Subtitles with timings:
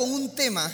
[0.00, 0.72] con un tema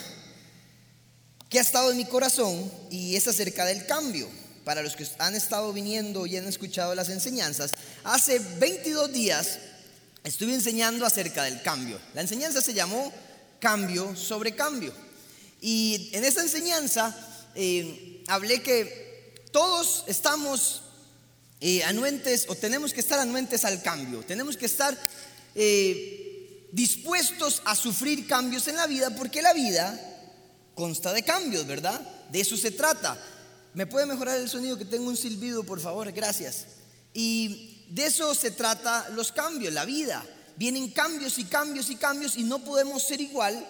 [1.49, 4.29] que ha estado en mi corazón y es acerca del cambio.
[4.63, 7.73] Para los que han estado viniendo y han escuchado las enseñanzas,
[8.05, 9.59] hace 22 días
[10.23, 11.99] estuve enseñando acerca del cambio.
[12.13, 13.11] La enseñanza se llamó
[13.59, 14.93] Cambio sobre Cambio.
[15.59, 17.13] Y en esa enseñanza
[17.53, 20.83] eh, hablé que todos estamos
[21.59, 24.97] eh, anuentes o tenemos que estar anuentes al cambio, tenemos que estar
[25.53, 26.26] eh,
[26.71, 29.99] dispuestos a sufrir cambios en la vida porque la vida
[30.75, 31.99] consta de cambios, ¿verdad?
[32.31, 33.17] De eso se trata.
[33.73, 36.11] ¿Me puede mejorar el sonido que tengo un silbido, por favor?
[36.11, 36.65] Gracias.
[37.13, 40.25] Y de eso se trata los cambios, la vida.
[40.55, 43.65] Vienen cambios y cambios y cambios y no podemos ser igual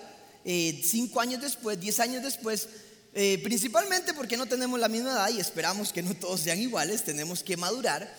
[0.45, 2.69] eh, cinco años después, diez años después,
[3.13, 7.03] eh, principalmente porque no tenemos la misma edad y esperamos que no todos sean iguales,
[7.03, 8.09] tenemos que madurar.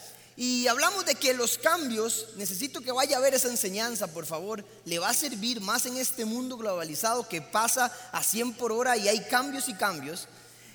[0.41, 4.65] Y hablamos de que los cambios, necesito que vaya a ver esa enseñanza, por favor,
[4.85, 8.97] le va a servir más en este mundo globalizado que pasa a 100 por hora
[8.97, 10.29] y hay cambios y cambios.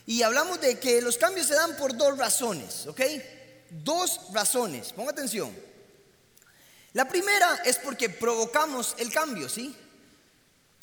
[0.05, 2.99] Y hablamos de que los cambios se dan por dos razones, ¿ok?
[3.69, 5.55] Dos razones, ponga atención.
[6.91, 9.73] La primera es porque provocamos el cambio, ¿sí?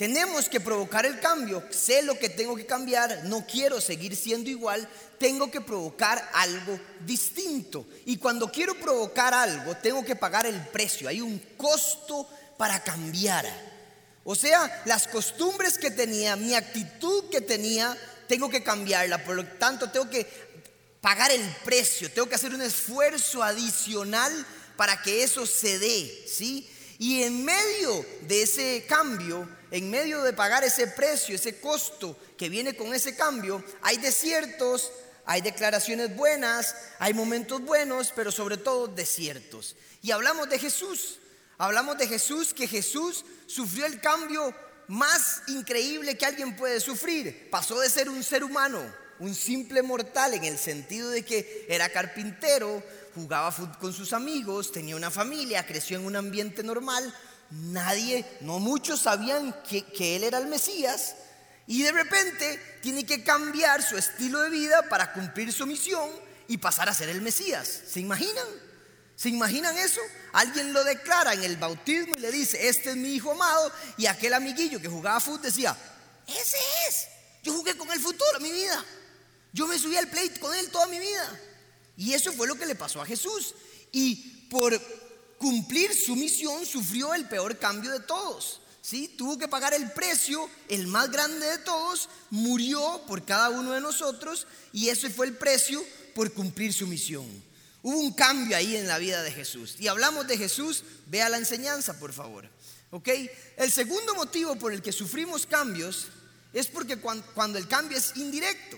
[0.01, 1.63] Tenemos que provocar el cambio.
[1.69, 6.81] Sé lo que tengo que cambiar, no quiero seguir siendo igual, tengo que provocar algo
[7.05, 7.87] distinto.
[8.07, 11.07] Y cuando quiero provocar algo, tengo que pagar el precio.
[11.07, 12.27] Hay un costo
[12.57, 13.45] para cambiar.
[14.25, 17.95] O sea, las costumbres que tenía, mi actitud que tenía,
[18.27, 19.23] tengo que cambiarla.
[19.23, 20.27] Por lo tanto, tengo que
[21.03, 24.33] pagar el precio, tengo que hacer un esfuerzo adicional
[24.79, 26.67] para que eso se dé, ¿sí?
[26.99, 32.49] Y en medio de ese cambio, en medio de pagar ese precio, ese costo que
[32.49, 34.91] viene con ese cambio, hay desiertos,
[35.27, 39.77] hay declaraciones buenas, hay momentos buenos, pero sobre todo desiertos.
[40.03, 41.19] Y hablamos de Jesús,
[41.59, 44.55] hablamos de Jesús, que Jesús sufrió el cambio
[44.89, 47.49] más increíble que alguien puede sufrir.
[47.51, 48.81] Pasó de ser un ser humano,
[49.21, 52.83] un simple mortal, en el sentido de que era carpintero,
[53.15, 57.15] jugaba fútbol con sus amigos, tenía una familia, creció en un ambiente normal,
[57.51, 61.15] nadie, no muchos sabían que, él era el Mesías
[61.67, 66.09] y de repente tiene que cambiar su estilo de vida para cumplir su misión
[66.49, 67.83] y pasar a ser el Mesías.
[67.89, 68.47] ¿Se imaginan?
[69.17, 70.01] ¿Se imaginan eso?
[70.33, 74.07] Alguien lo declara en el bautismo y le dice, este es mi hijo amado y
[74.07, 75.77] aquel amiguillo que jugaba fútbol decía,
[76.27, 77.09] ese es.
[77.43, 78.85] Yo jugué con el futuro mi vida.
[79.53, 81.41] Yo me subí al plate con él toda mi vida.
[81.97, 83.55] Y eso fue lo que le pasó a Jesús.
[83.93, 84.79] Y por
[85.41, 88.61] cumplir su misión sufrió el peor cambio de todos.
[88.83, 89.09] ¿sí?
[89.09, 93.81] Tuvo que pagar el precio, el más grande de todos, murió por cada uno de
[93.81, 95.83] nosotros y ese fue el precio
[96.15, 97.27] por cumplir su misión.
[97.83, 99.77] Hubo un cambio ahí en la vida de Jesús.
[99.79, 102.47] Y hablamos de Jesús, vea la enseñanza, por favor.
[102.91, 103.09] ¿Ok?
[103.57, 106.09] El segundo motivo por el que sufrimos cambios
[106.53, 108.77] es porque cuando, el cambio es indirecto.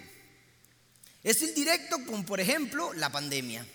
[1.25, 3.67] Es indirecto con, por ejemplo, la pandemia.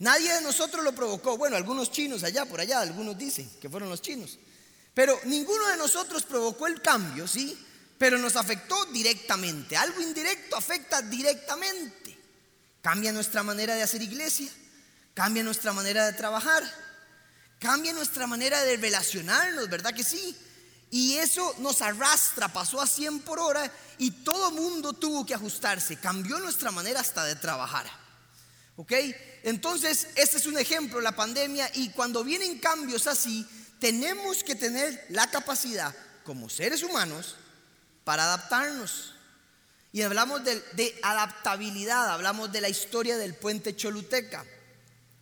[0.00, 1.36] Nadie de nosotros lo provocó.
[1.36, 4.38] Bueno, algunos chinos allá, por allá, algunos dicen que fueron los chinos.
[4.94, 7.56] Pero ninguno de nosotros provocó el cambio, ¿sí?
[7.98, 9.76] Pero nos afectó directamente.
[9.76, 12.16] Algo indirecto afecta directamente.
[12.80, 14.48] Cambia nuestra manera de hacer iglesia,
[15.14, 16.62] cambia nuestra manera de trabajar,
[17.58, 20.36] cambia nuestra manera de relacionarnos, ¿verdad que sí?
[20.90, 25.96] Y eso nos arrastra, pasó a 100 por hora y todo mundo tuvo que ajustarse,
[25.96, 27.86] cambió nuestra manera hasta de trabajar.
[28.76, 28.92] ¿Ok?
[29.42, 33.46] Entonces, este es un ejemplo, la pandemia, y cuando vienen cambios así,
[33.78, 35.94] tenemos que tener la capacidad
[36.24, 37.36] como seres humanos
[38.04, 39.14] para adaptarnos.
[39.92, 44.44] Y hablamos de, adaptabilidad, hablamos de la historia del puente Choluteca.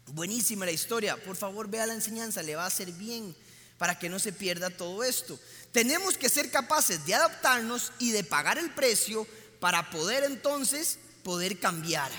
[0.06, 3.36] Buenísima la historia, por favor vea la enseñanza, le va a hacer bien
[3.78, 5.38] para que no se pierda todo esto.
[5.72, 9.26] Tenemos que ser capaces de adaptarnos y de pagar el precio
[9.60, 12.10] para poder entonces poder cambiar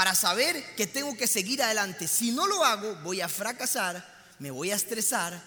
[0.00, 2.08] para saber que tengo que seguir adelante.
[2.08, 4.02] Si no lo hago, voy a fracasar,
[4.38, 5.38] me voy a estresar,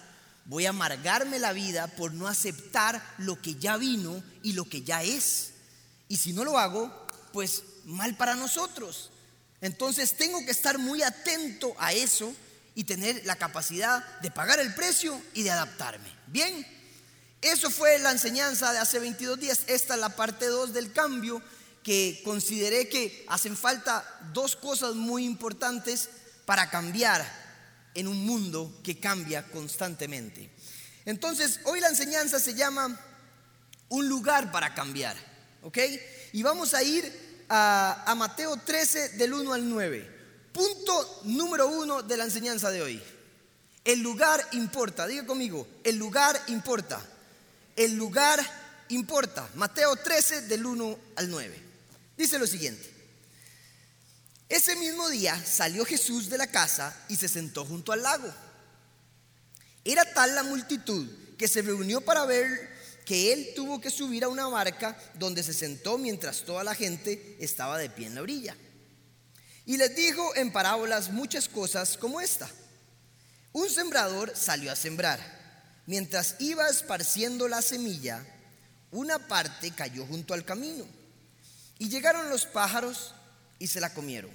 [0.44, 4.82] voy a amargarme la vida por no aceptar lo que ya vino y lo que
[4.82, 5.54] ya es.
[6.06, 6.88] Y si no lo hago,
[7.32, 9.10] pues mal para nosotros.
[9.60, 12.32] Entonces tengo que estar muy atento a eso
[12.76, 16.12] y tener la capacidad de pagar el precio y de adaptarme.
[16.28, 16.64] Bien,
[17.40, 19.62] eso fue la enseñanza de hace 22 días.
[19.66, 21.42] Esta es la parte 2 del cambio
[21.84, 26.08] que consideré que hacen falta dos cosas muy importantes
[26.46, 27.24] para cambiar
[27.94, 30.50] en un mundo que cambia constantemente.
[31.04, 32.98] Entonces, hoy la enseñanza se llama
[33.90, 35.16] un lugar para cambiar,
[35.62, 35.78] ¿ok?
[36.32, 40.14] Y vamos a ir a, Mateo 13 del 1 al 9.
[40.52, 43.02] Punto número uno de la enseñanza de hoy.
[43.84, 47.00] El lugar importa, diga conmigo, el lugar importa.
[47.76, 48.40] El lugar
[48.88, 49.48] importa.
[49.56, 51.73] Mateo 13 del 1 al 9.
[52.16, 52.90] Dice lo siguiente.
[54.48, 58.32] Ese mismo día salió Jesús de la casa y se sentó junto al lago.
[59.84, 62.72] Era tal la multitud que se reunió para ver
[63.04, 67.36] que él tuvo que subir a una barca donde se sentó mientras toda la gente
[67.40, 68.56] estaba de pie en la orilla.
[69.66, 72.48] Y les dijo en parábolas muchas cosas como esta.
[73.52, 75.82] Un sembrador salió a sembrar.
[75.86, 78.24] Mientras iba esparciendo la semilla,
[78.90, 80.86] una parte cayó junto al camino.
[81.78, 83.14] Y llegaron los pájaros
[83.58, 84.30] y se la comieron.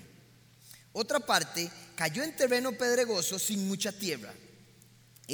[0.93, 4.33] Otra parte cayó en terreno pedregoso sin mucha tierra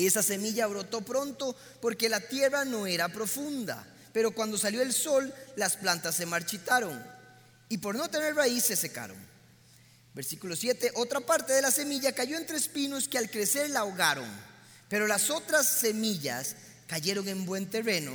[0.04, 5.34] esa semilla brotó pronto porque la tierra no era profunda, pero cuando salió el sol
[5.56, 7.02] las plantas se marchitaron
[7.70, 9.18] y por no tener raíz se secaron.
[10.14, 14.30] Versículo 7, otra parte de la semilla cayó entre espinos que al crecer la ahogaron,
[14.90, 16.56] pero las otras semillas
[16.88, 18.14] cayeron en buen terreno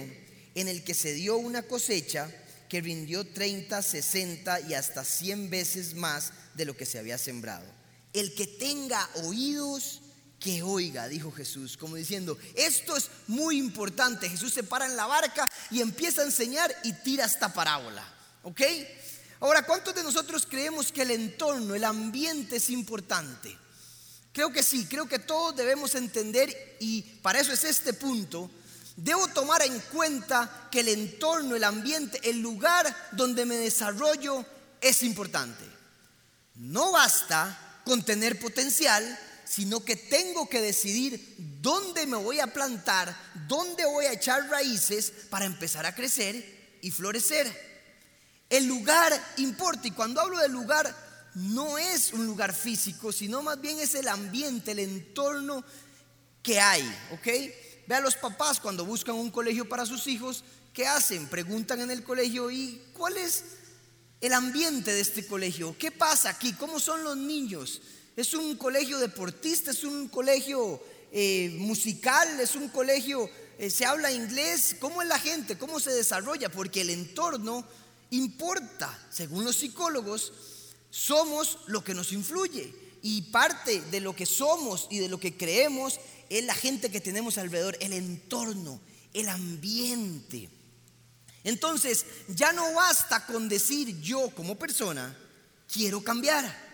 [0.55, 2.31] en el que se dio una cosecha
[2.71, 7.67] que rindió 30, 60 y hasta 100 veces más de lo que se había sembrado.
[8.13, 10.01] El que tenga oídos,
[10.39, 14.31] que oiga, dijo Jesús, como diciendo, esto es muy importante.
[14.31, 18.05] Jesús se para en la barca y empieza a enseñar y tira esta parábola.
[18.45, 18.61] ¿Ok?
[19.41, 23.59] Ahora, ¿cuántos de nosotros creemos que el entorno, el ambiente es importante?
[24.33, 28.49] Creo que sí, creo que todos debemos entender y para eso es este punto.
[29.03, 34.45] Debo tomar en cuenta que el entorno, el ambiente, el lugar donde me desarrollo
[34.79, 35.65] es importante.
[36.57, 43.17] No basta con tener potencial, sino que tengo que decidir dónde me voy a plantar,
[43.49, 47.51] dónde voy a echar raíces para empezar a crecer y florecer.
[48.51, 50.95] El lugar importa y cuando hablo del lugar
[51.37, 55.65] no es un lugar físico, sino más bien es el ambiente, el entorno
[56.43, 57.29] que hay, ¿ok?
[57.91, 61.27] Ve a los papás cuando buscan un colegio para sus hijos, ¿qué hacen?
[61.27, 63.43] Preguntan en el colegio, ¿y cuál es
[64.21, 65.75] el ambiente de este colegio?
[65.77, 66.53] ¿Qué pasa aquí?
[66.53, 67.83] ¿Cómo son los niños?
[68.17, 73.29] Es un colegio deportista, es un colegio eh, musical, es un colegio,
[73.59, 74.77] eh, se habla inglés.
[74.79, 75.59] ¿Cómo es la gente?
[75.59, 76.49] ¿Cómo se desarrolla?
[76.49, 77.67] Porque el entorno
[78.11, 78.97] importa.
[79.11, 80.33] Según los psicólogos,
[80.91, 82.73] somos lo que nos influye.
[83.03, 85.99] Y parte de lo que somos y de lo que creemos
[86.31, 88.81] es la gente que tenemos alrededor, el entorno,
[89.13, 90.49] el ambiente.
[91.43, 95.17] Entonces, ya no basta con decir yo como persona,
[95.71, 96.71] quiero cambiar.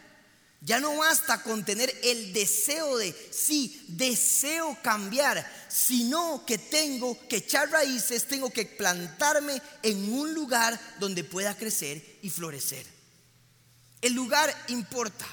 [0.60, 7.36] Ya no basta con tener el deseo de, sí, deseo cambiar, sino que tengo que
[7.36, 12.86] echar raíces, tengo que plantarme en un lugar donde pueda crecer y florecer.
[14.00, 15.26] El lugar importa.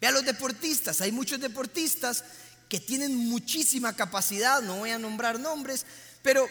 [0.00, 2.24] Ve a los deportistas, hay muchos deportistas
[2.68, 5.86] que tienen muchísima capacidad, no voy a nombrar nombres,
[6.22, 6.48] pero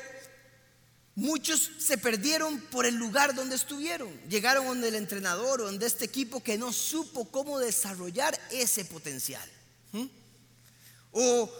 [1.17, 4.07] Muchos se perdieron por el lugar donde estuvieron.
[4.29, 9.41] Llegaron donde el entrenador o donde este equipo que no supo cómo desarrollar ese potencial.
[11.11, 11.51] O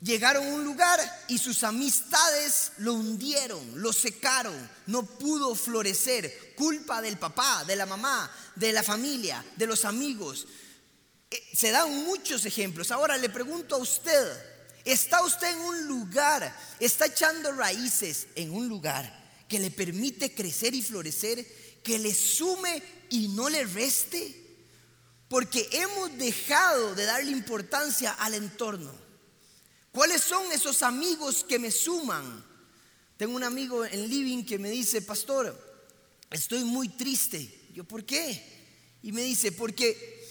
[0.00, 4.54] llegaron a un lugar y sus amistades lo hundieron, lo secaron,
[4.86, 6.54] no pudo florecer.
[6.54, 10.46] Culpa del papá, de la mamá, de la familia, de los amigos.
[11.52, 12.90] Se dan muchos ejemplos.
[12.90, 14.52] Ahora le pregunto a usted,
[14.84, 20.74] Está usted en un lugar, está echando raíces en un lugar que le permite crecer
[20.74, 21.46] y florecer,
[21.84, 24.34] que le sume y no le reste,
[25.28, 28.92] porque hemos dejado de darle importancia al entorno.
[29.92, 32.44] ¿Cuáles son esos amigos que me suman?
[33.16, 35.56] Tengo un amigo en Living que me dice, pastor,
[36.30, 37.68] estoy muy triste.
[37.72, 38.98] Yo, ¿por qué?
[39.02, 40.21] Y me dice, porque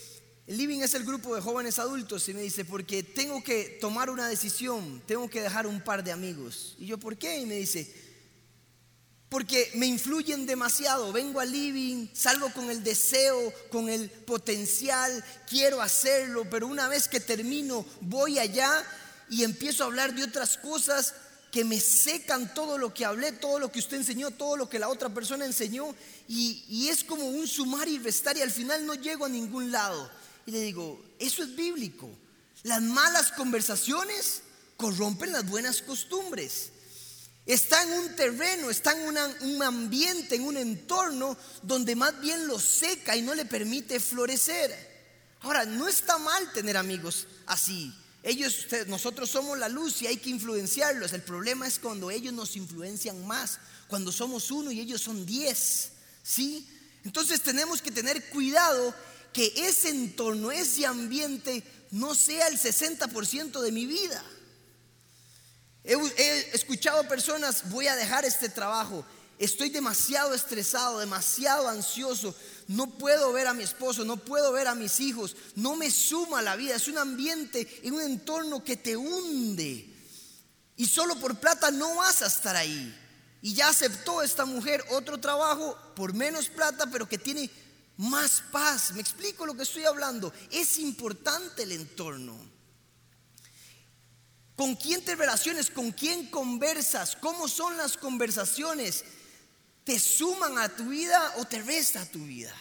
[0.46, 4.28] living es el grupo de jóvenes adultos y me dice, porque tengo que tomar una
[4.28, 6.74] decisión, tengo que dejar un par de amigos.
[6.78, 7.38] Y yo, ¿por qué?
[7.38, 7.92] Y me dice,
[9.28, 11.10] porque me influyen demasiado.
[11.10, 17.08] Vengo al living, salgo con el deseo, con el potencial, quiero hacerlo, pero una vez
[17.08, 18.84] que termino, voy allá
[19.30, 21.14] y empiezo a hablar de otras cosas
[21.50, 24.78] que me secan todo lo que hablé, todo lo que usted enseñó, todo lo que
[24.78, 25.94] la otra persona enseñó,
[26.28, 29.70] y, y es como un sumar y restar y al final no llego a ningún
[29.70, 30.10] lado.
[30.46, 32.10] Y le digo, eso es bíblico.
[32.64, 34.42] Las malas conversaciones
[34.76, 36.70] corrompen las buenas costumbres.
[37.44, 42.58] Está en un terreno, está en un ambiente, en un entorno donde más bien lo
[42.58, 44.92] seca y no le permite florecer.
[45.40, 47.92] Ahora, no está mal tener amigos así.
[48.22, 51.12] Ellos, nosotros somos la luz y hay que influenciarlos.
[51.12, 53.58] El problema es cuando ellos nos influencian más,
[53.88, 55.90] cuando somos uno y ellos son diez.
[56.22, 56.68] ¿Sí?
[57.04, 58.94] Entonces tenemos que tener cuidado
[59.32, 64.22] que ese entorno, ese ambiente no sea el 60% de mi vida.
[65.84, 69.04] He, escuchado personas, voy a dejar este trabajo.
[69.38, 72.34] estoy demasiado estresado, demasiado ansioso,
[72.68, 76.42] no puedo ver a mi esposo, no puedo ver a mis hijos, no me suma
[76.42, 79.88] la vida, es un ambiente, en un entorno que te hunde.
[80.76, 82.98] Y solo por plata no vas a estar ahí.
[83.42, 87.50] Y ya aceptó esta mujer otro trabajo por menos plata, pero que tiene
[87.96, 88.92] más paz.
[88.92, 90.32] Me explico lo que estoy hablando.
[90.50, 92.36] Es importante el entorno.
[94.56, 95.70] ¿Con quién te relaciones?
[95.70, 97.16] ¿Con quién conversas?
[97.16, 99.04] ¿Cómo son las conversaciones?
[99.84, 102.54] ¿Te suman a tu vida o te resta a tu vida?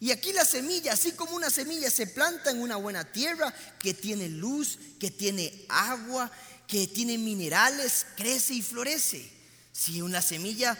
[0.00, 3.94] Y aquí la semilla, así como una semilla se planta en una buena tierra que
[3.94, 6.30] tiene luz, que tiene agua,
[6.68, 9.28] que tiene minerales, crece y florece.
[9.72, 10.78] Si una semilla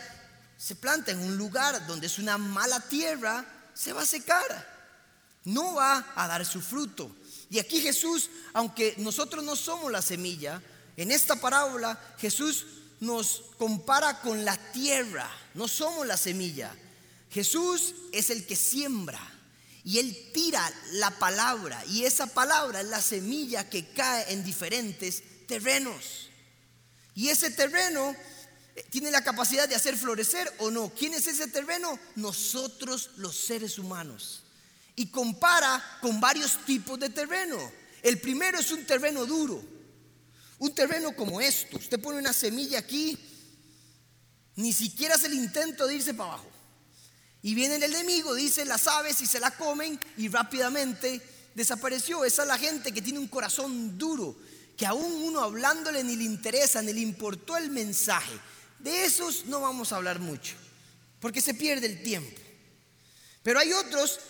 [0.56, 3.44] se planta en un lugar donde es una mala tierra,
[3.78, 4.78] se va a secar.
[5.44, 7.14] No va a dar su fruto.
[7.48, 10.60] Y aquí Jesús, aunque nosotros no somos la semilla,
[10.96, 12.66] en esta parábola Jesús
[12.98, 15.30] nos compara con la tierra.
[15.54, 16.74] No somos la semilla.
[17.30, 19.20] Jesús es el que siembra.
[19.84, 21.82] Y Él tira la palabra.
[21.86, 26.28] Y esa palabra es la semilla que cae en diferentes terrenos.
[27.14, 28.14] Y ese terreno
[28.90, 30.90] tiene la capacidad de hacer florecer o no.
[30.90, 31.98] ¿Quién es ese terreno?
[32.16, 34.42] Nosotros los seres humanos.
[34.96, 37.58] Y compara con varios tipos de terreno.
[38.02, 39.62] El primero es un terreno duro.
[40.58, 41.76] Un terreno como esto.
[41.76, 43.16] Usted pone una semilla aquí,
[44.56, 46.50] ni siquiera hace el intento de irse para abajo.
[47.42, 51.22] Y viene el enemigo, dice las aves y se la comen y rápidamente
[51.54, 52.24] desapareció.
[52.24, 54.36] Esa es la gente que tiene un corazón duro,
[54.76, 58.32] que aún uno hablándole ni le interesa, ni le importó el mensaje.
[58.78, 60.54] De esos no vamos a hablar mucho,
[61.20, 62.40] porque se pierde el tiempo.
[63.42, 64.20] Pero hay otros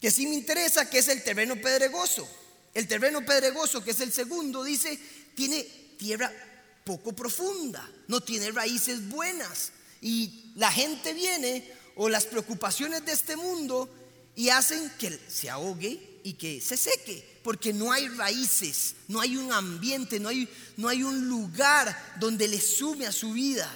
[0.00, 2.28] que sí me interesa, que es el terreno pedregoso.
[2.72, 4.98] El terreno pedregoso, que es el segundo, dice,
[5.34, 5.62] tiene
[5.98, 6.32] tierra
[6.84, 9.72] poco profunda, no tiene raíces buenas.
[10.00, 13.90] Y la gente viene, o las preocupaciones de este mundo,
[14.36, 19.36] y hacen que se ahogue y que se seque, porque no hay raíces, no hay
[19.36, 23.70] un ambiente, no hay, no hay un lugar donde le sume a su vida.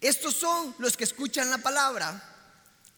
[0.00, 2.24] Estos son los que escuchan la palabra,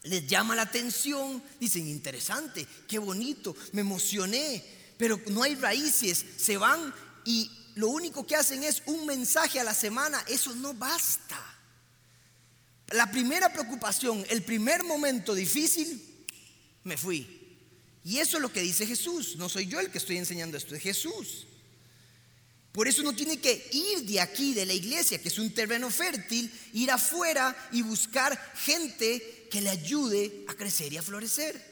[0.03, 4.65] les llama la atención, dicen, interesante, qué bonito, me emocioné,
[4.99, 6.95] pero no hay raíces, se van
[7.25, 11.39] y lo único que hacen es un mensaje a la semana, eso no basta.
[12.91, 16.27] La primera preocupación, el primer momento difícil,
[16.85, 17.40] me fui.
[18.05, 19.37] Y eso es lo que dice Jesús.
[19.37, 21.47] No soy yo el que estoy enseñando esto, es Jesús.
[22.73, 25.91] Por eso uno tiene que ir de aquí, de la iglesia, que es un terreno
[25.91, 31.71] fértil, ir afuera y buscar gente que le ayude a crecer y a florecer.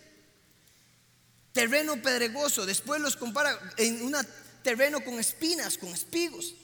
[1.53, 4.17] Terreno pedregoso, después los compara en un
[4.63, 6.55] terreno con espinas, con espigos.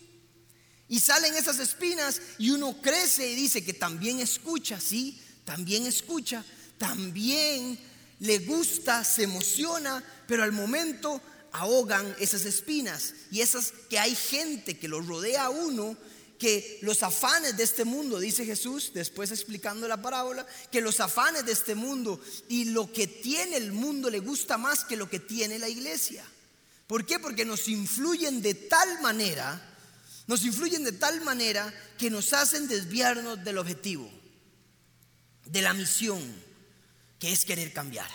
[0.89, 6.45] Y salen esas espinas y uno crece y dice que también escucha, sí, también escucha,
[6.77, 7.79] también
[8.21, 11.21] le gusta, se emociona, pero al momento
[11.53, 15.97] ahogan esas espinas y esas que hay gente que lo rodea a uno,
[16.39, 21.47] que los afanes de este mundo, dice Jesús, después explicando la parábola, que los afanes
[21.47, 25.21] de este mundo y lo que tiene el mundo le gusta más que lo que
[25.21, 26.25] tiene la iglesia.
[26.87, 27.19] ¿Por qué?
[27.19, 29.77] Porque nos influyen de tal manera,
[30.27, 34.11] nos influyen de tal manera que nos hacen desviarnos del objetivo,
[35.47, 36.21] de la misión
[37.33, 38.11] es querer cambiar.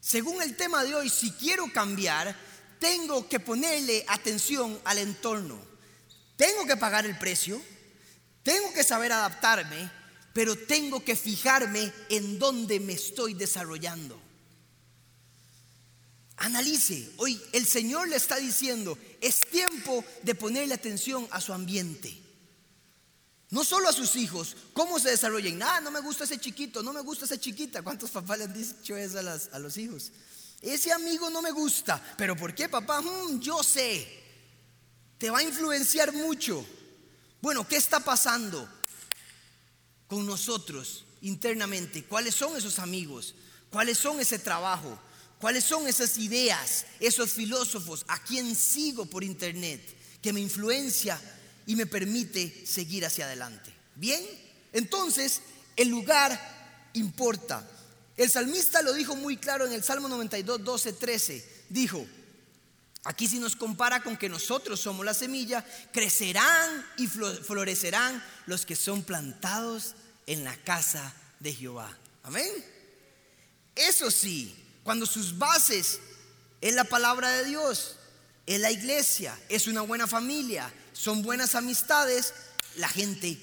[0.00, 2.36] Según el tema de hoy, si quiero cambiar,
[2.78, 5.60] tengo que ponerle atención al entorno.
[6.36, 7.60] Tengo que pagar el precio,
[8.42, 9.90] tengo que saber adaptarme,
[10.32, 14.20] pero tengo que fijarme en dónde me estoy desarrollando.
[16.36, 22.25] Analice, hoy el Señor le está diciendo, es tiempo de ponerle atención a su ambiente.
[23.50, 25.62] No solo a sus hijos, cómo se desarrollan.
[25.62, 27.82] Ah, no me gusta ese chiquito, no me gusta esa chiquita.
[27.82, 29.18] ¿Cuántos papás le han dicho eso
[29.52, 30.10] a, los hijos?
[30.60, 32.02] Ese amigo no me gusta.
[32.16, 33.00] ¿Pero por qué, papá?
[33.00, 34.24] Mm, yo sé.
[35.18, 36.66] Te va a influenciar mucho.
[37.40, 38.68] Bueno, ¿qué está pasando
[40.08, 42.04] con nosotros internamente?
[42.04, 43.36] ¿Cuáles son esos amigos?
[43.70, 44.98] ¿Cuáles son ese trabajo?
[45.38, 51.20] ¿Cuáles son esas ideas, esos filósofos a quien sigo por internet que me influencia
[51.66, 53.72] y me permite seguir hacia adelante.
[53.96, 54.22] Bien,
[54.72, 55.42] entonces
[55.76, 57.68] el lugar importa.
[58.16, 61.64] El salmista lo dijo muy claro en el Salmo 92, 12, 13.
[61.68, 62.06] Dijo,
[63.04, 68.76] aquí si nos compara con que nosotros somos la semilla, crecerán y florecerán los que
[68.76, 69.94] son plantados
[70.26, 71.96] en la casa de Jehová.
[72.22, 72.50] Amén.
[73.74, 76.00] Eso sí, cuando sus bases
[76.60, 77.96] es la palabra de Dios,
[78.46, 82.32] es la iglesia, es una buena familia, son buenas amistades,
[82.76, 83.38] la gente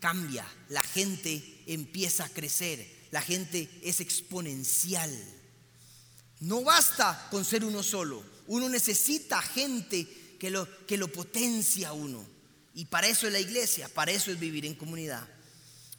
[0.00, 5.10] cambia, la gente empieza a crecer, la gente es exponencial.
[6.40, 10.06] No basta con ser uno solo, uno necesita gente
[10.40, 12.26] que lo, que lo potencia uno.
[12.74, 15.26] Y para eso es la iglesia, para eso es vivir en comunidad.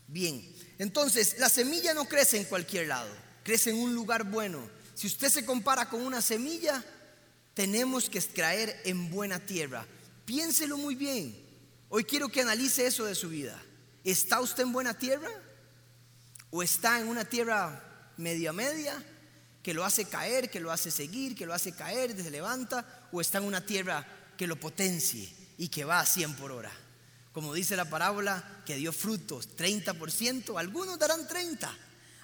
[0.08, 0.46] Bien,
[0.78, 3.10] entonces la semilla no crece en cualquier lado,
[3.44, 4.70] crece en un lugar bueno.
[4.94, 6.84] Si usted se compara con una semilla,
[7.54, 9.88] tenemos que extraer en buena tierra.
[10.28, 11.34] Piénselo muy bien.
[11.88, 13.58] Hoy quiero que analice eso de su vida.
[14.04, 15.30] ¿Está usted en buena tierra?
[16.50, 19.02] ¿O está en una tierra media media
[19.64, 23.08] que lo hace caer, que lo hace seguir, que lo hace caer, se levanta?
[23.14, 24.06] ¿O está en una tierra
[24.36, 26.74] que lo potencie y que va a 100 por hora?
[27.32, 31.74] Como dice la parábola, que dio frutos, 30%, algunos darán 30,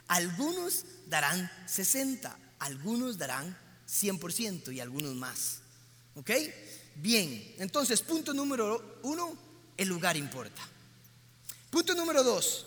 [0.10, 3.58] algunos darán 60, algunos darán
[3.88, 5.60] 100% y algunos más.
[6.16, 6.32] ¿Ok?
[6.96, 9.38] Bien, entonces punto número uno,
[9.78, 10.62] el lugar importa.
[11.70, 12.66] Punto número dos,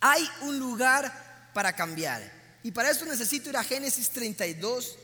[0.00, 2.58] hay un lugar para cambiar.
[2.62, 4.96] Y para eso necesito ir a Génesis 32,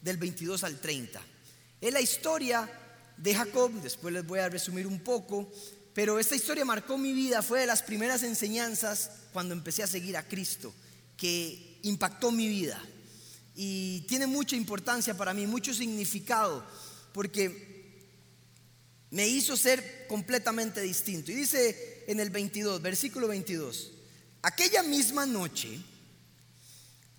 [0.00, 1.20] del 22 al 30.
[1.80, 2.70] Es la historia
[3.16, 5.50] de Jacob, después les voy a resumir un poco,
[5.94, 10.16] pero esta historia marcó mi vida, fue de las primeras enseñanzas cuando empecé a seguir
[10.16, 10.74] a Cristo,
[11.16, 12.82] que impactó mi vida
[13.54, 16.64] y tiene mucha importancia para mí, mucho significado,
[17.12, 17.73] porque
[19.14, 21.30] me hizo ser completamente distinto.
[21.30, 23.92] Y dice en el 22, versículo 22,
[24.42, 25.78] aquella misma noche,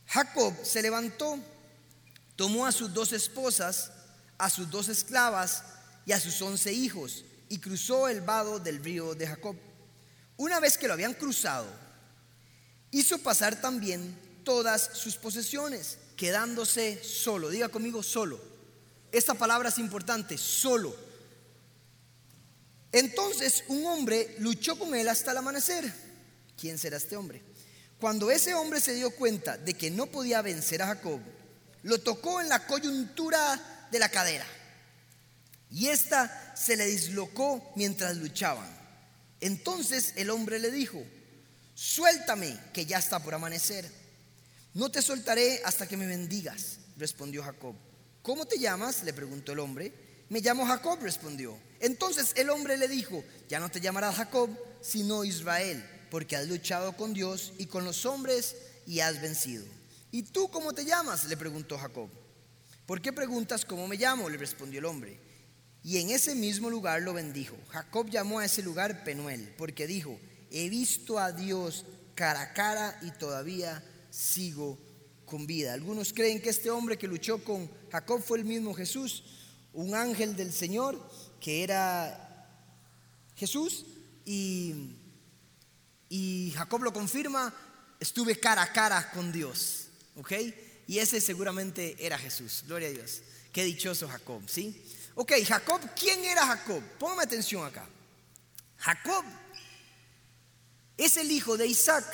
[0.05, 1.39] Jacob se levantó,
[2.35, 3.91] tomó a sus dos esposas,
[4.37, 5.63] a sus dos esclavas
[6.05, 9.55] y a sus once hijos, y cruzó el vado del río de Jacob.
[10.35, 11.65] Una vez que lo habían cruzado,
[12.91, 17.47] hizo pasar también todas sus posesiones quedándose solo.
[17.47, 18.37] Diga conmigo solo.
[19.13, 21.05] Esta palabra es importante, solo.
[22.95, 25.93] Entonces un hombre luchó con él hasta el amanecer.
[26.57, 27.41] ¿Quién será este hombre?
[27.99, 31.19] Cuando ese hombre se dio cuenta de que no podía vencer a Jacob,
[31.83, 34.45] lo tocó en la coyuntura de la cadera
[35.69, 38.73] y ésta se le dislocó mientras luchaban.
[39.41, 41.03] Entonces el hombre le dijo,
[41.73, 43.91] suéltame que ya está por amanecer.
[44.73, 47.75] No te soltaré hasta que me bendigas, respondió Jacob.
[48.21, 49.03] ¿Cómo te llamas?
[49.03, 49.91] le preguntó el hombre.
[50.29, 51.59] Me llamo Jacob, respondió.
[51.79, 54.49] Entonces el hombre le dijo, ya no te llamarás Jacob,
[54.81, 59.65] sino Israel, porque has luchado con Dios y con los hombres y has vencido.
[60.11, 61.25] ¿Y tú cómo te llamas?
[61.25, 62.09] le preguntó Jacob.
[62.85, 64.29] ¿Por qué preguntas cómo me llamo?
[64.29, 65.19] le respondió el hombre.
[65.83, 67.55] Y en ese mismo lugar lo bendijo.
[67.69, 71.85] Jacob llamó a ese lugar Penuel, porque dijo, he visto a Dios
[72.15, 74.79] cara a cara y todavía sigo
[75.25, 75.73] con vida.
[75.73, 79.23] Algunos creen que este hombre que luchó con Jacob fue el mismo Jesús,
[79.73, 80.99] un ángel del Señor
[81.39, 82.47] que era
[83.35, 83.85] Jesús
[84.25, 84.95] y,
[86.09, 87.53] y Jacob lo confirma,
[87.99, 90.31] estuve cara a cara con Dios, ¿ok?
[90.87, 93.21] Y ese seguramente era Jesús, gloria a Dios.
[93.51, 94.83] Qué dichoso Jacob, ¿sí?
[95.15, 96.83] Ok, Jacob, ¿quién era Jacob?
[96.99, 97.87] Póngame atención acá.
[98.77, 99.23] Jacob
[100.97, 102.05] es el hijo de Isaac.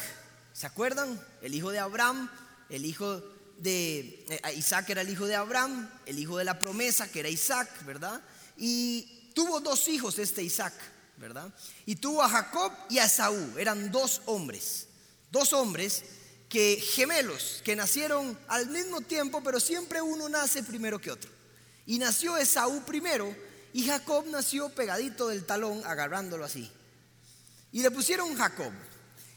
[0.54, 1.20] ¿Se acuerdan?
[1.42, 2.30] El hijo de Abraham,
[2.70, 3.22] el hijo
[3.58, 7.30] de eh, Isaac era el hijo de Abraham, el hijo de la promesa que era
[7.30, 8.22] Isaac, ¿verdad?
[8.64, 10.74] Y tuvo dos hijos este Isaac,
[11.18, 11.52] ¿verdad?
[11.88, 14.86] Y tuvo a Jacob y a Esaú, eran dos hombres,
[15.32, 16.04] dos hombres
[16.48, 21.32] que gemelos, que nacieron al mismo tiempo, pero siempre uno nace primero que otro.
[21.88, 23.36] Y nació Esaú primero
[23.74, 26.72] y Jacob nació pegadito del talón, agarrándolo así.
[27.72, 28.72] Y le pusieron Jacob.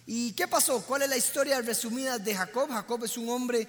[0.06, 0.82] ¿Y qué pasó?
[0.82, 2.68] ¿Cuál es la historia resumida de Jacob?
[2.68, 3.66] Jacob es un hombre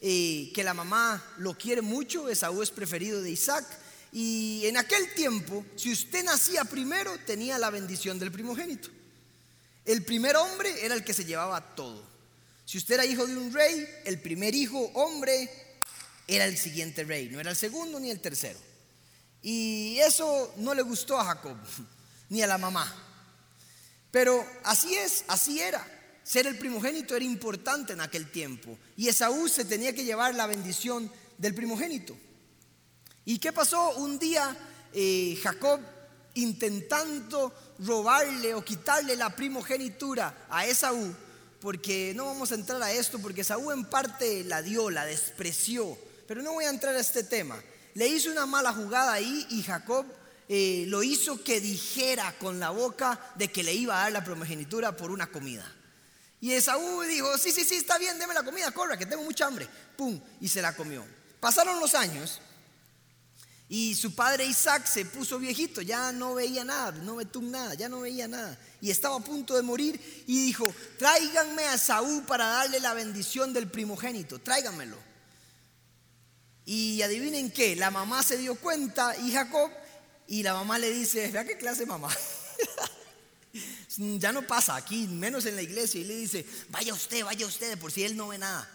[0.00, 3.81] eh, que la mamá lo quiere mucho, Esaú es preferido de Isaac.
[4.12, 8.90] Y en aquel tiempo, si usted nacía primero, tenía la bendición del primogénito.
[9.86, 12.06] El primer hombre era el que se llevaba todo.
[12.66, 15.50] Si usted era hijo de un rey, el primer hijo hombre
[16.28, 18.58] era el siguiente rey, no era el segundo ni el tercero.
[19.40, 21.56] Y eso no le gustó a Jacob,
[22.28, 22.94] ni a la mamá.
[24.10, 25.84] Pero así es, así era.
[26.22, 28.78] Ser el primogénito era importante en aquel tiempo.
[28.96, 32.16] Y Esaú se tenía que llevar la bendición del primogénito.
[33.24, 33.90] ¿Y qué pasó?
[33.96, 34.56] Un día
[34.92, 35.80] eh, Jacob
[36.34, 41.14] intentando robarle o quitarle la primogenitura a Esaú,
[41.60, 45.96] porque no vamos a entrar a esto, porque Esaú en parte la dio, la despreció,
[46.26, 47.62] pero no voy a entrar a este tema.
[47.94, 50.06] Le hizo una mala jugada ahí y Jacob
[50.48, 54.24] eh, lo hizo que dijera con la boca de que le iba a dar la
[54.24, 55.70] primogenitura por una comida.
[56.40, 59.46] Y Esaú dijo, sí, sí, sí, está bien, deme la comida, corra, que tengo mucha
[59.46, 59.68] hambre.
[59.96, 61.04] Pum, y se la comió.
[61.38, 62.40] Pasaron los años
[63.74, 67.88] Y su padre Isaac se puso viejito, ya no veía nada, no ve nada, ya
[67.88, 68.58] no veía nada.
[68.82, 73.54] Y estaba a punto de morir y dijo, tráiganme a Saúl para darle la bendición
[73.54, 74.98] del primogénito, tráiganmelo.
[76.66, 79.70] Y adivinen qué, la mamá se dio cuenta y Jacob,
[80.26, 82.14] y la mamá le dice, vea qué clase mamá.
[83.96, 85.98] ya no pasa aquí, menos en la iglesia.
[85.98, 88.70] Y le dice, vaya usted, vaya usted, por si él no ve nada.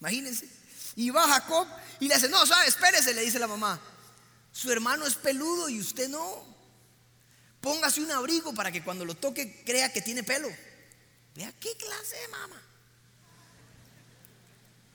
[0.00, 0.57] Imagínense.
[0.98, 1.64] Y va Jacob
[2.00, 3.80] y le dice, no, sabe, espérese, le dice la mamá.
[4.50, 6.44] Su hermano es peludo y usted no.
[7.60, 10.48] Póngase un abrigo para que cuando lo toque crea que tiene pelo.
[11.36, 12.60] Vea qué clase de mamá.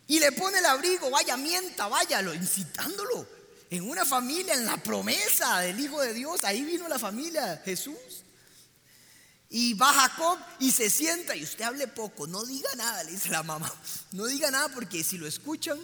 [0.07, 3.25] Y le pone el abrigo, vaya, mienta, váyalo, incitándolo.
[3.69, 8.22] En una familia, en la promesa del Hijo de Dios, ahí vino la familia, Jesús.
[9.55, 13.29] Y va Jacob y se sienta y usted hable poco, no diga nada, le dice
[13.29, 13.71] la mamá.
[14.11, 15.79] No diga nada porque si lo escuchan,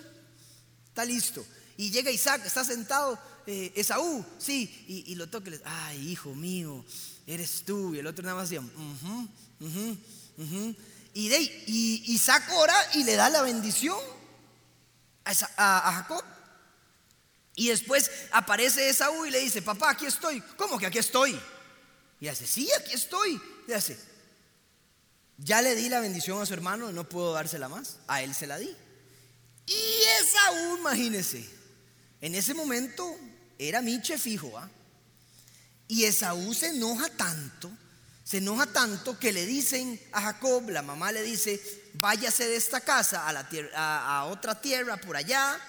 [0.87, 1.45] está listo.
[1.77, 6.33] Y llega Isaac, está sentado, eh, Esaú, sí, y, lo toca y le ay, hijo
[6.33, 6.83] mío,
[7.27, 7.93] eres tú.
[7.93, 8.67] Y el otro nada más decía,
[11.13, 13.99] Y, de, y Isaac ora y le da la bendición
[15.25, 16.23] a, a Jacob.
[17.53, 20.41] Y después aparece Esaú y le dice, papá, aquí estoy.
[20.57, 21.39] ¿Cómo que aquí estoy?
[22.19, 23.39] Y hace, sí, aquí estoy.
[23.75, 23.97] Hace,
[25.37, 27.97] ya le di la bendición a su hermano, no puedo dársela más.
[28.07, 28.75] A él se la di.
[29.65, 31.47] Y Esaú, imagínese,
[32.21, 33.17] en ese momento
[33.57, 34.57] era Miche fijo.
[34.57, 34.69] ¿ah?
[35.87, 37.71] Y Esaú se enoja tanto,
[38.23, 41.61] se enoja tanto que le dicen a Jacob, la mamá le dice,
[41.93, 45.59] váyase de esta casa a, la a, otra tierra por allá,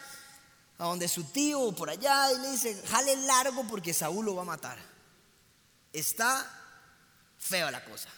[0.78, 4.42] a donde su tío por allá, y le dice, jale largo porque Saúl lo va
[4.42, 4.78] a matar.
[5.92, 6.59] Está
[7.40, 8.08] fea la cosa.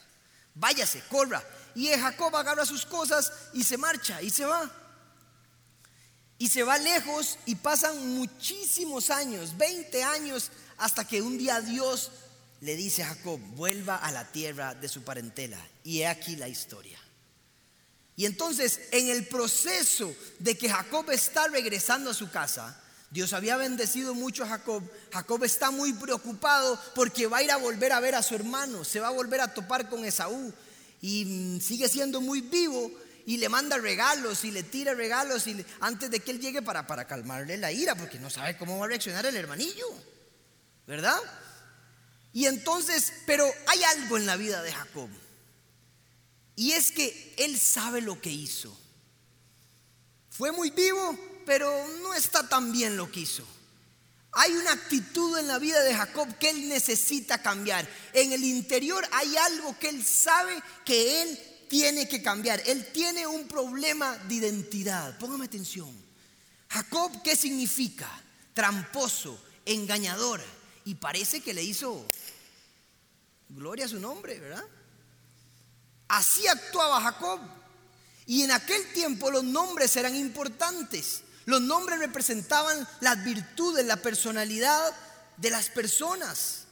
[0.55, 1.43] Váyase, corra.
[1.75, 4.71] Y Jacob agarra sus cosas y se marcha y se va.
[6.37, 12.11] Y se va lejos y pasan muchísimos años, 20 años, hasta que un día Dios
[12.61, 15.59] le dice a Jacob, vuelva a la tierra de su parentela.
[15.85, 16.99] Y he aquí la historia.
[18.17, 22.82] Y entonces, en el proceso de que Jacob está regresando a su casa,
[23.13, 24.83] Dios había bendecido mucho a Jacob.
[25.13, 28.85] Jacob está muy preocupado porque va a ir a volver a ver a su hermano,
[28.85, 30.51] se va a volver a topar con Esaú
[31.03, 32.91] y sigue siendo muy vivo
[33.27, 36.87] y le manda regalos y le tira regalos y antes de que él llegue para,
[36.87, 39.87] para calmarle la ira porque no sabe cómo va a reaccionar el hermanillo,
[40.87, 41.21] ¿verdad?
[42.33, 45.11] Y entonces, pero hay algo en la vida de Jacob
[46.57, 48.75] y es que él sabe lo que hizo.
[50.31, 53.47] Fue muy vivo, pero no está tan bien lo que hizo.
[54.33, 57.87] Hay una actitud en la vida de Jacob que él necesita cambiar.
[58.15, 62.63] En el interior hay algo que él sabe que él tiene que cambiar.
[62.67, 65.19] Él tiene un problema de identidad.
[65.19, 65.91] Póngame atención.
[66.69, 68.09] Jacob, ¿qué significa?
[68.55, 70.43] Tramposo, engañador.
[70.87, 72.05] Y parece que le hizo
[73.51, 74.65] gloria a su nombre, ¿verdad?
[76.09, 77.41] Así actuaba Jacob.
[78.27, 81.22] Y en aquel tiempo los nombres eran importantes.
[81.45, 84.95] Los nombres representaban las virtudes, la personalidad
[85.37, 86.65] de las personas.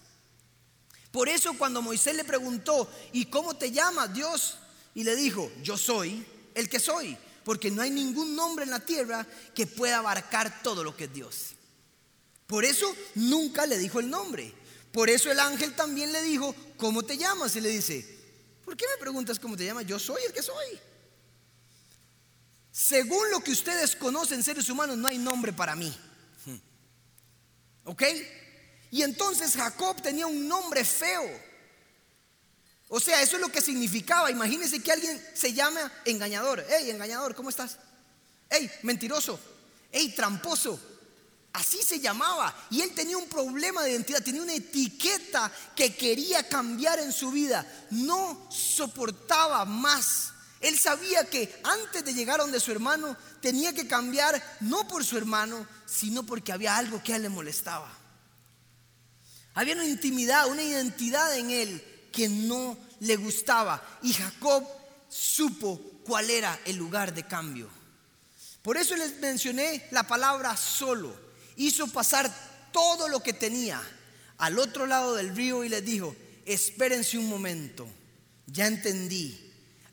[1.11, 4.59] Por eso cuando Moisés le preguntó, ¿y cómo te llamas Dios?
[4.95, 8.81] Y le dijo, yo soy el que soy, porque no hay ningún nombre en la
[8.81, 11.37] tierra que pueda abarcar todo lo que es Dios.
[12.47, 14.53] Por eso nunca le dijo el nombre.
[14.93, 17.55] Por eso el ángel también le dijo, ¿cómo te llamas?
[17.57, 18.05] Y le dice,
[18.65, 19.87] ¿por qué me preguntas cómo te llamas?
[19.87, 20.81] Yo soy el que soy.
[22.73, 25.95] Según lo que ustedes conocen seres humanos, no hay nombre para mí.
[27.85, 28.03] ¿Ok?
[28.91, 31.23] Y entonces Jacob tenía un nombre feo.
[32.89, 34.31] O sea, eso es lo que significaba.
[34.31, 36.65] Imagínense que alguien se llama engañador.
[36.69, 37.79] Hey, engañador, ¿cómo estás?
[38.49, 39.39] Hey, mentiroso.
[39.93, 40.79] Hey, tramposo.
[41.53, 42.55] Así se llamaba.
[42.71, 47.31] Y él tenía un problema de identidad, tenía una etiqueta que quería cambiar en su
[47.31, 47.67] vida.
[47.91, 54.59] No soportaba más él sabía que antes de llegar donde su hermano tenía que cambiar
[54.61, 57.91] no por su hermano, sino porque había algo que a él le molestaba.
[59.55, 63.83] Había una intimidad, una identidad en él que no le gustaba.
[64.03, 64.67] Y Jacob
[65.09, 67.69] supo cuál era el lugar de cambio.
[68.63, 71.19] Por eso les mencioné la palabra solo.
[71.57, 72.31] Hizo pasar
[72.71, 73.81] todo lo que tenía
[74.37, 77.89] al otro lado del río y les dijo, espérense un momento,
[78.47, 79.50] ya entendí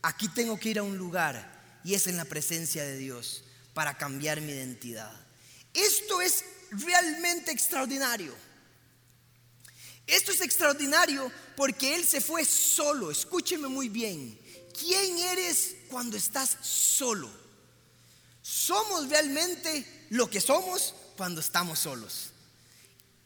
[0.07, 3.43] aquí tengo que ir a un lugar y es en la presencia de Dios
[3.73, 5.11] para cambiar mi identidad.
[5.73, 8.33] Esto es realmente extraordinario.
[10.07, 13.11] Esto es extraordinario porque Él se fue solo.
[13.11, 14.39] Escúcheme muy bien.
[14.79, 17.29] ¿Quién eres cuando estás solo?
[18.41, 22.29] ¿Somos realmente lo que somos cuando estamos solos?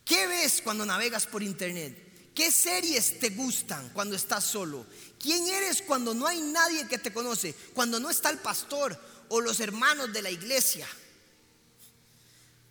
[0.03, 2.31] ¿Qué ves cuando navegas por internet?
[2.33, 4.87] ¿Qué series te gustan cuando estás solo?
[5.21, 7.53] ¿Quién eres cuando no hay nadie que te conoce?
[7.75, 10.87] Cuando no está el pastor o los hermanos de la iglesia.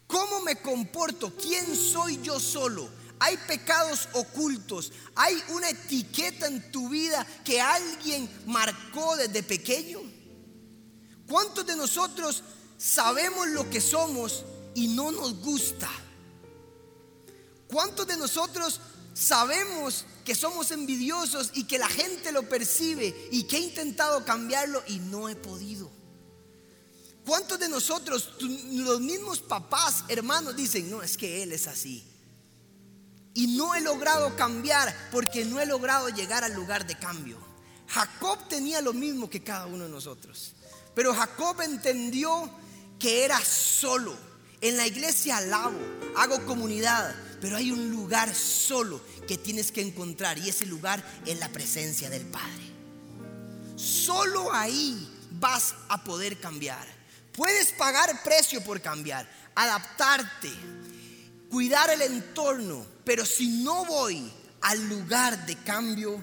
[0.09, 1.33] ¿Cómo me comporto?
[1.37, 2.91] ¿Quién soy yo solo?
[3.21, 4.93] Hay pecados ocultos.
[5.15, 10.01] Hay una etiqueta en tu vida que alguien marcó desde pequeño.
[11.29, 12.43] ¿Cuántos de nosotros
[12.77, 15.89] sabemos lo que somos y no nos gusta?
[17.69, 18.81] ¿Cuántos de nosotros
[19.15, 24.83] sabemos que somos envidiosos y que la gente lo percibe y que he intentado cambiarlo
[24.87, 25.91] y no he podido?
[27.25, 32.05] ¿Cuántos de nosotros, los mismos papás, hermanos, dicen, no, es que él es así?
[33.35, 37.39] Y no he logrado cambiar porque no he logrado llegar al lugar de cambio.
[37.87, 40.55] Jacob tenía lo mismo que cada uno de nosotros.
[40.95, 42.51] Pero Jacob entendió
[42.99, 44.17] que era solo.
[44.61, 45.79] En la iglesia alabo,
[46.17, 51.39] hago comunidad, pero hay un lugar solo que tienes que encontrar y ese lugar es
[51.39, 52.71] la presencia del Padre.
[53.77, 56.87] Solo ahí vas a poder cambiar.
[57.33, 60.51] Puedes pagar precio por cambiar, adaptarte,
[61.49, 66.21] cuidar el entorno, pero si no voy al lugar de cambio,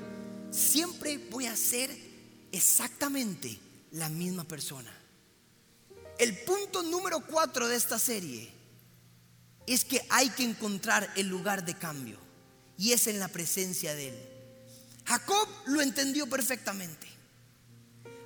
[0.52, 1.90] siempre voy a ser
[2.52, 3.60] exactamente
[3.92, 4.94] la misma persona.
[6.20, 8.57] El punto número cuatro de esta serie
[9.68, 12.18] es que hay que encontrar el lugar de cambio
[12.78, 14.18] y es en la presencia de Él.
[15.06, 17.08] Jacob lo entendió perfectamente.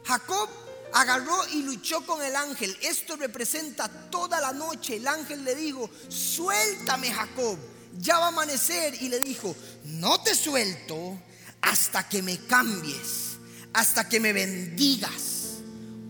[0.06, 0.50] Jacob
[0.94, 2.76] agarró y luchó con el ángel.
[2.82, 4.98] Esto representa toda la noche.
[4.98, 7.58] El ángel le dijo, suéltame Jacob
[8.00, 11.22] ya va a amanecer y le dijo, no te suelto
[11.62, 13.38] hasta que me cambies,
[13.74, 15.60] hasta que me bendigas.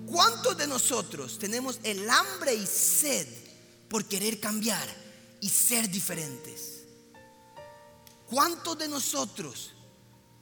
[0.06, 3.28] ¿Cuántos de nosotros tenemos el hambre y sed
[3.88, 4.88] por querer cambiar
[5.42, 6.84] y ser diferentes?
[8.28, 9.74] ¿Cuántos de nosotros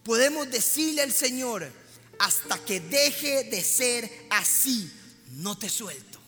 [0.03, 1.71] podemos decirle al Señor,
[2.19, 4.91] hasta que deje de ser así,
[5.31, 6.19] no te suelto?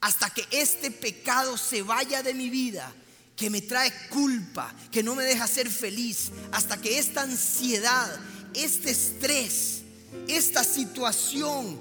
[0.00, 2.94] Hasta que este pecado se vaya de mi vida
[3.36, 8.20] que me trae culpa, que no me deja ser feliz, hasta que esta ansiedad,
[8.54, 9.82] este estrés,
[10.28, 11.78] esta situación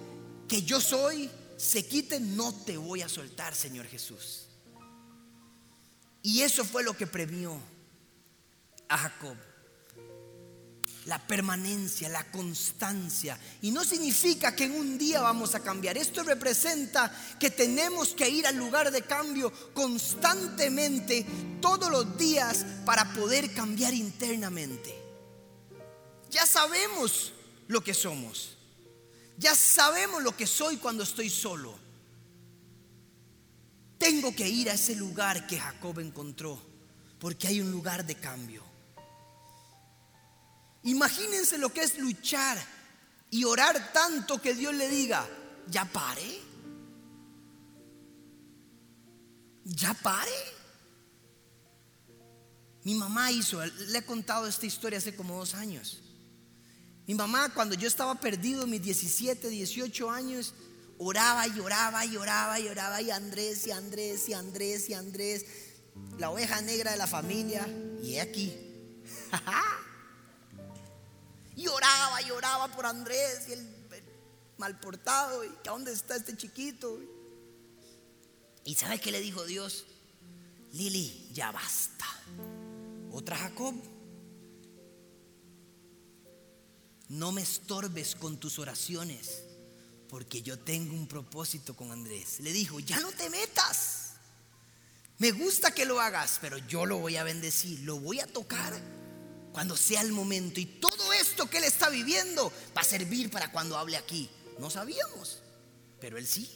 [0.47, 4.47] que yo soy se quite, no te voy a soltar, Señor Jesús.
[6.23, 7.59] Y eso fue lo que premió
[8.89, 9.37] a Jacob
[11.05, 13.37] la permanencia, la constancia.
[13.61, 15.97] Y no significa que en un día vamos a cambiar.
[15.97, 21.25] Esto representa que tenemos que ir al lugar de cambio constantemente,
[21.61, 24.95] todos los días, para poder cambiar internamente.
[26.29, 27.33] Ya sabemos
[27.67, 28.57] lo que somos.
[29.37, 31.77] Ya sabemos lo que soy cuando estoy solo.
[34.03, 36.59] Tengo que ir a ese lugar que Jacob encontró,
[37.19, 38.61] porque hay un lugar de cambio.
[40.83, 42.57] Imagínense lo que es luchar
[43.29, 45.25] y orar tanto que Dios le diga,
[45.69, 46.41] ya pare.
[49.63, 50.31] Ya pare.
[52.83, 56.01] Mi mamá hizo, le he contado esta historia hace como dos años.
[57.07, 60.53] Mi mamá cuando yo estaba perdido, mis 17, 18 años,
[60.97, 65.45] oraba y oraba y oraba y oraba y Andrés y Andrés y Andrés y Andrés,
[66.17, 67.67] la oveja negra de la familia,
[68.01, 68.55] y aquí.
[71.55, 73.73] Y oraba, y oraba por Andrés y el,
[74.57, 75.43] mal portado.
[75.43, 76.99] ¿Y a dónde está este chiquito?
[78.65, 79.85] ¿Y sabe qué le dijo Dios?
[80.71, 82.05] Lili, ya basta.
[83.11, 83.75] Otra Jacob.
[87.09, 89.43] No me estorbes con tus oraciones,
[90.13, 92.39] porque yo tengo un propósito con Andrés.
[92.41, 94.11] Le dijo, ya no te metas.
[95.17, 98.79] Me gusta que lo hagas, pero yo lo voy a bendecir, lo voy a tocar
[99.51, 100.59] cuando sea el momento.
[100.59, 104.29] Y todo esto que él está viviendo va a servir para cuando hable aquí.
[104.59, 105.41] No sabíamos,
[105.99, 106.47] pero él sí.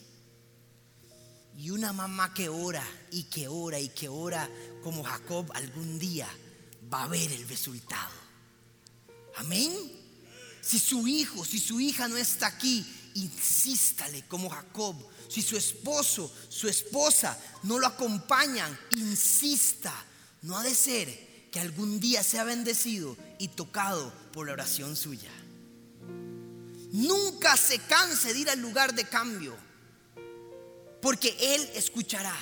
[1.58, 4.48] Y una mamá que ora y que ora y que ora
[4.84, 6.30] como Jacob algún día
[6.94, 8.14] va a ver el resultado.
[9.38, 9.74] Amén.
[10.62, 12.86] Si su hijo, si su hija no está aquí,
[13.18, 14.96] insístale como Jacob.
[15.30, 19.94] Si su esposo, su esposa no lo acompañan, insista.
[20.44, 25.32] No ha de ser que algún día sea bendecido y tocado por la oración suya.
[26.92, 29.56] Nunca se canse de ir al lugar de cambio,
[31.02, 32.36] porque Él escuchará.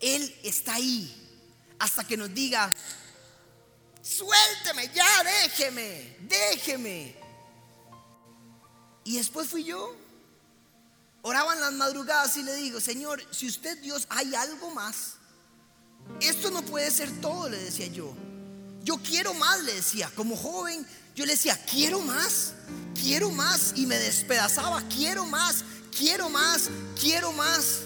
[0.00, 1.14] Él está ahí
[1.78, 2.74] hasta que nos diga,
[4.02, 7.25] suélteme, ya, déjeme, déjeme.
[9.06, 9.94] Y después fui yo.
[11.22, 15.14] oraba en las madrugadas y le digo, Señor, si usted Dios hay algo más,
[16.20, 18.12] esto no puede ser todo, le decía yo.
[18.82, 20.10] Yo quiero más, le decía.
[20.16, 22.54] Como joven, yo le decía, quiero más,
[23.00, 23.74] quiero más.
[23.76, 25.64] Y me despedazaba, quiero más,
[25.96, 26.68] quiero más,
[27.00, 27.82] quiero más.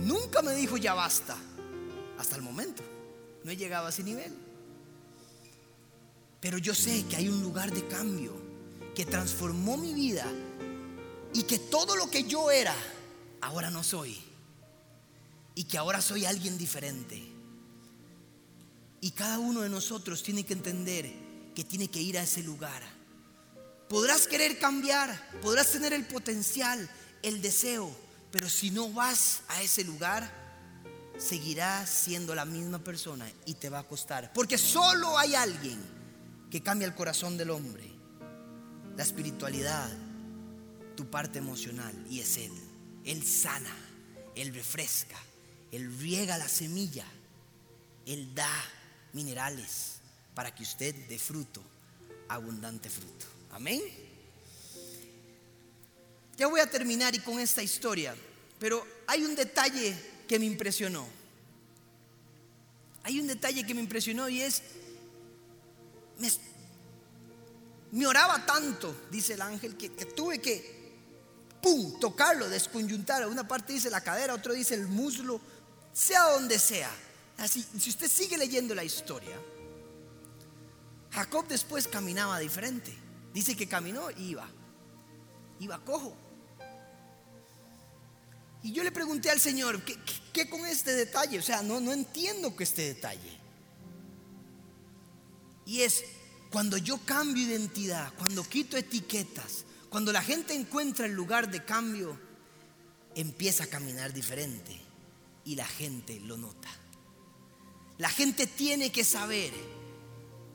[0.00, 1.38] Nunca me dijo, ya basta.
[2.18, 2.82] Hasta el momento.
[3.44, 4.34] No he llegado a ese nivel.
[6.38, 8.41] Pero yo sé que hay un lugar de cambio
[8.94, 10.26] que transformó mi vida
[11.34, 12.74] y que todo lo que yo era,
[13.40, 14.18] ahora no soy.
[15.54, 17.22] Y que ahora soy alguien diferente.
[19.00, 21.12] Y cada uno de nosotros tiene que entender
[21.54, 22.82] que tiene que ir a ese lugar.
[23.88, 26.88] Podrás querer cambiar, podrás tener el potencial,
[27.22, 27.94] el deseo,
[28.30, 30.32] pero si no vas a ese lugar,
[31.18, 34.32] seguirás siendo la misma persona y te va a costar.
[34.32, 35.78] Porque solo hay alguien
[36.50, 37.91] que cambia el corazón del hombre,
[38.96, 39.88] la espiritualidad,
[40.96, 42.52] tu parte emocional, y es Él.
[43.04, 43.74] Él sana,
[44.34, 45.18] Él refresca,
[45.70, 47.06] Él riega la semilla,
[48.06, 48.52] Él da
[49.12, 50.00] minerales
[50.34, 51.62] para que usted dé fruto,
[52.28, 53.26] abundante fruto.
[53.52, 53.80] Amén.
[56.36, 58.14] Ya voy a terminar y con esta historia,
[58.58, 59.94] pero hay un detalle
[60.26, 61.06] que me impresionó.
[63.04, 64.62] Hay un detalle que me impresionó y es,
[66.18, 66.30] me,
[67.92, 70.92] me oraba tanto, dice el ángel, que, tuve que,
[71.60, 73.26] ¡pum!, tocarlo, desconyuntar.
[73.28, 75.40] Una parte dice la cadera, otro dice el muslo,
[75.92, 76.90] sea donde sea.
[77.36, 79.38] Así, si usted sigue leyendo la historia,
[81.10, 82.96] Jacob después caminaba diferente.
[83.34, 84.48] Dice que caminó y iba.
[85.60, 86.16] Iba cojo.
[88.62, 89.82] Y yo le pregunté al Señor,
[90.32, 91.38] ¿qué, con este detalle?
[91.38, 93.38] O sea, no, no entiendo que este detalle.
[95.66, 96.04] Y es
[96.52, 102.18] cuando yo cambio identidad, cuando quito etiquetas, cuando la gente encuentra el lugar de cambio,
[103.14, 104.78] empieza a caminar diferente
[105.46, 106.68] y la gente lo nota.
[107.96, 109.50] La gente tiene que saber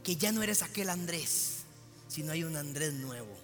[0.04, 1.64] que ya no eres aquel Andrés,
[2.08, 3.36] sino hay un Andrés nuevo,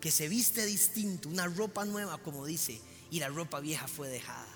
[0.00, 4.51] que se viste distinto, una ropa nueva, como dice, y la ropa vieja fue dejada.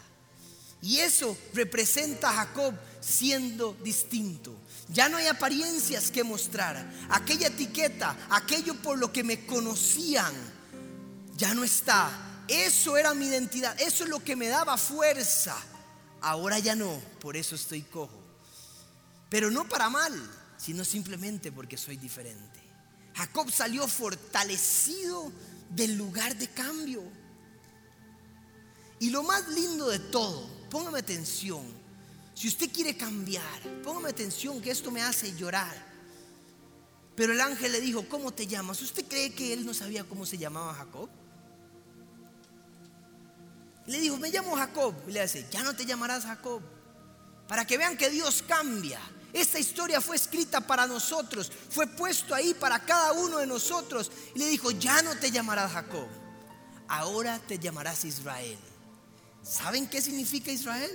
[0.86, 4.56] Y eso representa a Jacob siendo distinto.
[4.88, 6.88] Ya no hay apariencias que mostrar.
[7.10, 10.32] Aquella etiqueta, aquello por lo que me conocían,
[11.36, 12.44] ya no está.
[12.46, 13.74] Eso era mi identidad.
[13.80, 15.56] Eso es lo que me daba fuerza.
[16.20, 17.02] Ahora ya no.
[17.20, 18.22] Por eso estoy cojo.
[19.28, 20.14] Pero no para mal,
[20.56, 22.60] sino simplemente porque soy diferente.
[23.16, 25.32] Jacob salió fortalecido
[25.68, 27.02] del lugar de cambio.
[29.00, 31.64] Y lo más lindo de todo, póngame atención,
[32.34, 35.74] si usted quiere cambiar, póngame atención que esto me hace llorar.
[37.14, 38.82] Pero el ángel le dijo, ¿cómo te llamas?
[38.82, 41.08] ¿Usted cree que él no sabía cómo se llamaba Jacob?
[43.86, 44.94] Le dijo, me llamo Jacob.
[45.08, 46.60] Y le dice, ya no te llamarás Jacob.
[47.48, 49.00] Para que vean que Dios cambia.
[49.32, 54.10] Esta historia fue escrita para nosotros, fue puesto ahí para cada uno de nosotros.
[54.34, 56.08] Y le dijo, ya no te llamarás Jacob,
[56.88, 58.58] ahora te llamarás Israel.
[59.48, 60.90] ¿Saben qué significa Israel?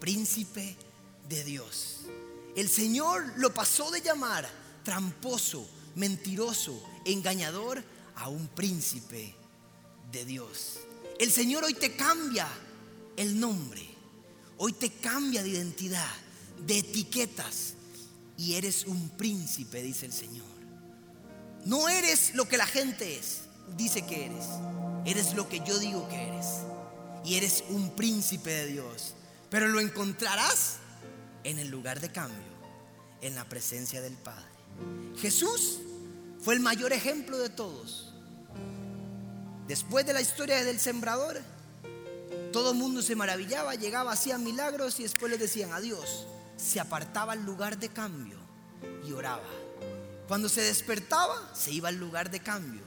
[0.00, 0.76] Príncipe
[1.28, 2.00] de Dios.
[2.54, 4.48] El Señor lo pasó de llamar
[4.84, 7.82] tramposo, mentiroso, engañador
[8.16, 9.34] a un príncipe
[10.12, 10.80] de Dios.
[11.18, 12.46] El Señor hoy te cambia
[13.16, 13.82] el nombre,
[14.58, 16.14] hoy te cambia de identidad
[16.66, 17.74] de etiquetas
[18.36, 20.46] y eres un príncipe, dice el Señor.
[21.64, 23.40] No eres lo que la gente es,
[23.76, 24.44] dice que eres.
[25.04, 26.46] Eres lo que yo digo que eres.
[27.24, 29.14] Y eres un príncipe de Dios.
[29.50, 30.76] Pero lo encontrarás
[31.44, 32.38] en el lugar de cambio,
[33.20, 34.44] en la presencia del Padre.
[35.20, 35.78] Jesús
[36.40, 38.12] fue el mayor ejemplo de todos.
[39.66, 41.40] Después de la historia del sembrador,
[42.52, 46.26] todo el mundo se maravillaba, llegaba, hacía milagros y después le decían adiós
[46.58, 48.36] se apartaba al lugar de cambio
[49.06, 49.48] y oraba.
[50.26, 52.82] Cuando se despertaba, se iba al lugar de cambio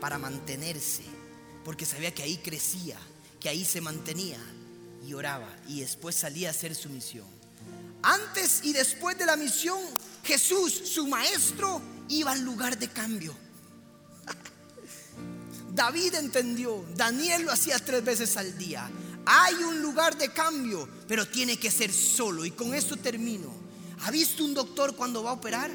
[0.00, 1.04] para mantenerse,
[1.64, 2.98] porque sabía que ahí crecía,
[3.40, 4.38] que ahí se mantenía
[5.06, 7.26] y oraba y después salía a hacer su misión.
[8.02, 9.80] Antes y después de la misión,
[10.22, 13.34] Jesús, su maestro, iba al lugar de cambio.
[15.74, 18.90] David entendió, Daniel lo hacía tres veces al día.
[19.26, 22.44] Hay un lugar de cambio, pero tiene que ser solo.
[22.44, 23.52] Y con esto termino.
[24.02, 25.70] ¿Ha visto un doctor cuando va a operar?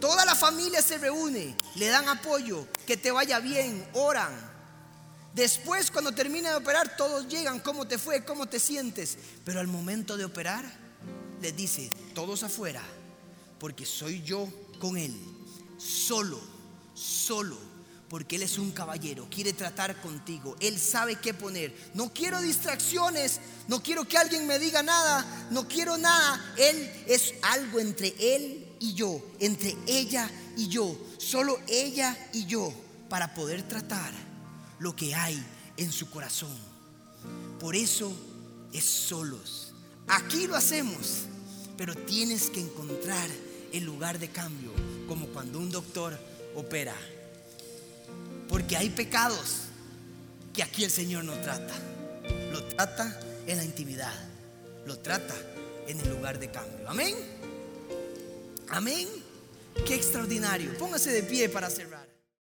[0.00, 4.53] Toda la familia se reúne, le dan apoyo, que te vaya bien, oran.
[5.34, 8.24] Después, cuando termina de operar, todos llegan, ¿cómo te fue?
[8.24, 9.18] ¿Cómo te sientes?
[9.44, 10.64] Pero al momento de operar,
[11.42, 12.82] les dice, todos afuera,
[13.58, 15.14] porque soy yo con él,
[15.76, 16.40] solo,
[16.94, 17.74] solo
[18.14, 21.74] porque Él es un caballero, quiere tratar contigo, Él sabe qué poner.
[21.94, 26.54] No quiero distracciones, no quiero que alguien me diga nada, no quiero nada.
[26.56, 32.72] Él es algo entre Él y yo, entre ella y yo, solo ella y yo,
[33.08, 34.12] para poder tratar
[34.84, 35.42] lo que hay
[35.78, 36.54] en su corazón.
[37.58, 38.14] Por eso
[38.70, 39.72] es solos.
[40.06, 41.22] Aquí lo hacemos,
[41.78, 43.30] pero tienes que encontrar
[43.72, 44.70] el lugar de cambio,
[45.08, 46.18] como cuando un doctor
[46.54, 46.94] opera.
[48.46, 49.62] Porque hay pecados
[50.52, 51.74] que aquí el Señor no trata.
[52.52, 54.12] Lo trata en la intimidad.
[54.86, 55.34] Lo trata
[55.88, 56.90] en el lugar de cambio.
[56.90, 57.16] Amén.
[58.68, 59.08] Amén.
[59.86, 60.76] Qué extraordinario.
[60.76, 61.93] Póngase de pie para cerrar.